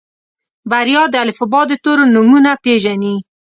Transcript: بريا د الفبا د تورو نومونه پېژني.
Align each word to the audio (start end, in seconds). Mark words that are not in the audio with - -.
بريا 0.69 1.03
د 1.09 1.15
الفبا 1.25 1.61
د 1.69 1.71
تورو 1.83 2.03
نومونه 2.13 2.51
پېژني. 2.63 3.15